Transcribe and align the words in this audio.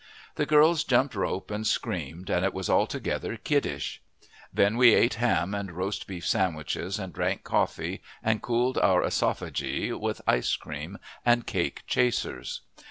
The 0.33 0.47
girls 0.47 0.83
jumped 0.83 1.13
rope 1.13 1.51
and 1.51 1.67
screamed, 1.67 2.31
and 2.31 2.43
it 2.43 2.55
was 2.55 2.71
altogether 2.71 3.37
kid 3.37 3.61
dish. 3.65 4.01
Then 4.51 4.75
we 4.75 4.95
ate 4.95 5.13
ham 5.21 5.53
and 5.53 5.71
roast 5.71 6.07
beef 6.07 6.25
sandwiches 6.25 6.97
and 6.97 7.13
drank 7.13 7.43
coffee 7.43 8.01
and 8.23 8.41
cooled 8.41 8.79
our 8.79 9.03
æsophagi 9.03 9.93
with 9.95 10.23
ice 10.25 10.55
cream 10.55 10.97
and 11.23 11.45
cake 11.45 11.83
chasers. 11.85 12.61